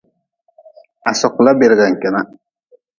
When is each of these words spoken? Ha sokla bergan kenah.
Ha 1.07 1.11
sokla 1.21 1.51
bergan 1.63 1.93
kenah. 2.01 2.27